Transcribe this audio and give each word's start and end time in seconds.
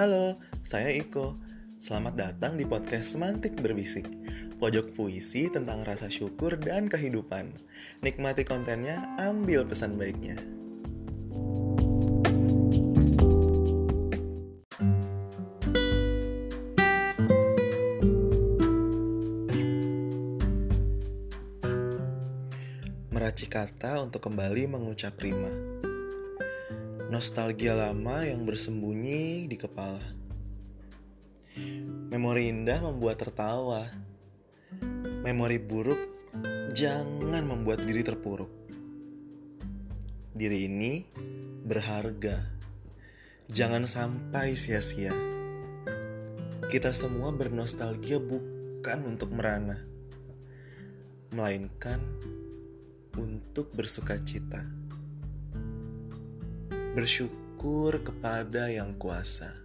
Halo, 0.00 0.40
saya 0.64 0.96
Iko. 0.96 1.36
Selamat 1.76 2.16
datang 2.16 2.56
di 2.56 2.64
podcast 2.64 3.12
Semantik 3.12 3.52
Berbisik. 3.60 4.08
Pojok 4.56 4.96
puisi 4.96 5.52
tentang 5.52 5.84
rasa 5.84 6.08
syukur 6.08 6.56
dan 6.56 6.88
kehidupan. 6.88 7.52
Nikmati 8.00 8.48
kontennya, 8.48 8.96
ambil 9.20 9.68
pesan 9.68 10.00
baiknya. 10.00 10.40
Meracik 23.12 23.52
kata 23.52 24.00
untuk 24.00 24.24
kembali 24.24 24.64
mengucap 24.64 25.20
rima. 25.20 25.52
Nostalgia 27.10 27.74
lama 27.74 28.22
yang 28.22 28.46
bersembunyi 28.46 29.50
di 29.50 29.58
kepala. 29.58 29.98
Memori 32.06 32.54
indah 32.54 32.86
membuat 32.86 33.18
tertawa. 33.18 33.90
Memori 35.26 35.58
buruk 35.58 35.98
jangan 36.70 37.42
membuat 37.42 37.82
diri 37.82 38.06
terpuruk. 38.06 38.46
Diri 40.38 40.70
ini 40.70 41.02
berharga. 41.66 42.46
Jangan 43.50 43.90
sampai 43.90 44.54
sia-sia. 44.54 45.10
Kita 46.70 46.94
semua 46.94 47.34
bernostalgia 47.34 48.22
bukan 48.22 48.98
untuk 49.02 49.34
merana, 49.34 49.82
melainkan 51.34 51.98
untuk 53.18 53.74
bersuka 53.74 54.14
cita 54.22 54.79
bersyukur 56.90 58.02
kepada 58.02 58.66
Yang 58.66 58.90
Kuasa. 58.98 59.59